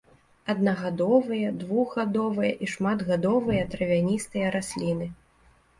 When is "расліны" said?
4.59-5.07